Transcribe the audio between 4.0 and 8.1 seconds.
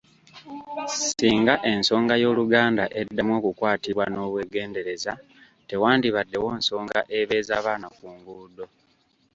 n’obwegendereza tewandibaddewo nsonga ebeeza baana ku